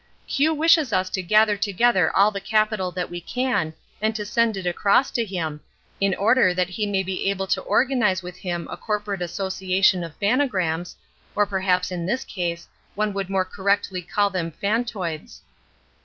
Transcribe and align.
"Q 0.27 0.55
wishes 0.55 0.91
us 0.91 1.11
to 1.11 1.21
gather 1.21 1.55
together 1.55 2.09
all 2.17 2.31
the 2.31 2.41
capital 2.41 2.89
that 2.89 3.11
we 3.11 3.21
can, 3.21 3.71
and 4.01 4.15
to 4.15 4.25
send 4.25 4.57
it 4.57 4.65
across 4.65 5.11
to 5.11 5.23
him, 5.23 5.61
in 5.99 6.15
order 6.15 6.55
that 6.55 6.69
he 6.69 6.87
may 6.87 7.03
be 7.03 7.29
able 7.29 7.45
to 7.45 7.61
organise 7.61 8.23
with 8.23 8.37
him 8.37 8.67
a 8.71 8.77
corporate 8.77 9.21
association 9.21 10.03
of 10.03 10.17
phanograms, 10.19 10.95
or 11.35 11.45
perhaps 11.45 11.91
in 11.91 12.07
this 12.07 12.25
case, 12.25 12.67
one 12.95 13.13
would 13.13 13.29
more 13.29 13.45
correctly 13.45 14.01
call 14.01 14.31
them 14.31 14.49
phantoids." 14.49 15.41